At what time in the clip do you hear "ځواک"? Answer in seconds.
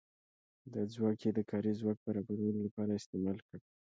0.93-1.19, 1.79-1.97